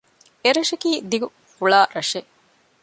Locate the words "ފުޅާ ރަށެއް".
1.55-2.29